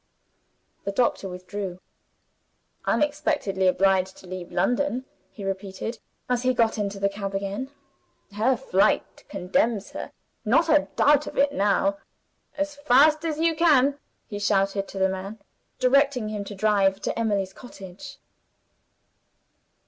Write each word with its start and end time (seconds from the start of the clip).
The 0.83 0.91
doctor 0.91 1.29
withdrew. 1.29 1.79
"Unexpectedly 2.85 3.67
obliged 3.67 4.17
to 4.17 4.25
leave 4.25 4.51
London," 4.51 5.05
he 5.29 5.45
repeated, 5.45 5.99
as 6.27 6.41
he 6.41 6.55
got 6.55 6.79
into 6.79 6.99
the 6.99 7.07
cab 7.07 7.35
again. 7.35 7.69
"Her 8.33 8.57
flight 8.57 9.23
condemns 9.29 9.91
her: 9.91 10.11
not 10.43 10.69
a 10.69 10.87
doubt 10.95 11.27
of 11.27 11.37
it 11.37 11.51
now. 11.51 11.99
As 12.57 12.73
fast 12.77 13.23
as 13.23 13.37
you 13.37 13.55
can!" 13.55 13.99
he 14.25 14.39
shouted 14.39 14.87
to 14.87 14.97
the 14.97 15.07
man; 15.07 15.37
directing 15.77 16.29
him 16.29 16.43
to 16.45 16.55
drive 16.55 16.99
to 17.01 17.19
Emily's 17.19 17.53
cottage. 17.53 18.17